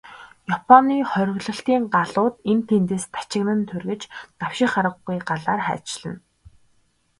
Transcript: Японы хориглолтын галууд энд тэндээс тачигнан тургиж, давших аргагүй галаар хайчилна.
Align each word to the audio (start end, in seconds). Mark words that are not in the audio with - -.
Японы 0.57 0.95
хориглолтын 1.11 1.83
галууд 1.95 2.35
энд 2.51 2.63
тэндээс 2.69 3.05
тачигнан 3.15 3.61
тургиж, 3.69 4.01
давших 4.39 4.71
аргагүй 4.79 5.17
галаар 5.29 5.61
хайчилна. 5.67 6.17